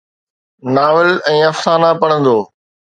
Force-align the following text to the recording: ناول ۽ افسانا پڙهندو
ناول 0.77 1.11
۽ 1.35 1.37
افسانا 1.53 1.95
پڙهندو 2.03 2.37